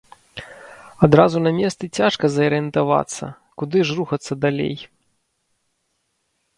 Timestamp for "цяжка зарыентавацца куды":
2.01-3.77